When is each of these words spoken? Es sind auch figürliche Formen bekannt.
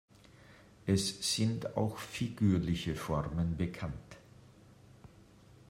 Es 0.87 1.35
sind 1.35 1.77
auch 1.77 1.99
figürliche 1.99 2.95
Formen 2.95 3.55
bekannt. 3.55 4.17